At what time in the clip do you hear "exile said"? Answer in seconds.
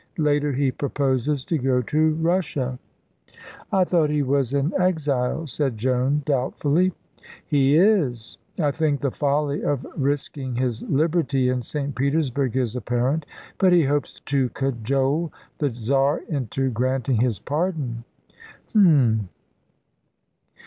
4.79-5.77